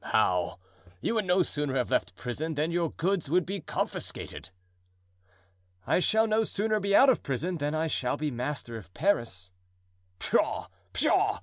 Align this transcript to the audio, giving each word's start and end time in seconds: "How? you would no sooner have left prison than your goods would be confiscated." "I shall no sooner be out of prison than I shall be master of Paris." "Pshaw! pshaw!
"How? 0.03 0.57
you 0.99 1.13
would 1.13 1.25
no 1.25 1.43
sooner 1.43 1.75
have 1.75 1.91
left 1.91 2.15
prison 2.15 2.55
than 2.55 2.71
your 2.71 2.89
goods 2.89 3.29
would 3.29 3.45
be 3.45 3.59
confiscated." 3.61 4.49
"I 5.85 5.99
shall 5.99 6.25
no 6.25 6.43
sooner 6.43 6.79
be 6.79 6.95
out 6.95 7.09
of 7.11 7.21
prison 7.21 7.57
than 7.59 7.75
I 7.75 7.85
shall 7.85 8.17
be 8.17 8.31
master 8.31 8.77
of 8.77 8.91
Paris." 8.95 9.51
"Pshaw! 10.19 10.69
pshaw! 10.91 11.39